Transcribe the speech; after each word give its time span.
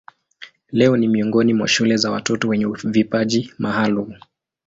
Leo 0.71 0.97
ni 0.97 1.07
miongoni 1.07 1.53
mwa 1.53 1.67
shule 1.67 1.97
za 1.97 2.11
watoto 2.11 2.47
wenye 2.49 2.67
vipaji 2.83 3.53
maalumu. 3.57 4.17